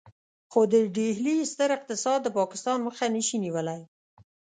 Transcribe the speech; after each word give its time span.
خو 0.51 0.61
د 0.73 0.75
ډهلي 0.95 1.37
ستر 1.51 1.69
اقتصاد 1.77 2.19
د 2.23 2.27
پاکستان 2.39 2.77
مخه 2.87 3.05
نشي 3.15 3.37
نيولای. 3.45 3.81